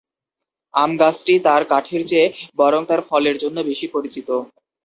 আম 0.73 0.91
গাছটি 0.99 1.33
তার 1.45 1.61
কাঠের 1.71 2.01
চেয়ে 2.07 2.27
বরং 2.57 2.81
তার 2.89 3.01
ফলের 3.09 3.35
জন্য 3.43 3.57
বেশি 3.69 3.87
পরিচিত। 3.93 4.29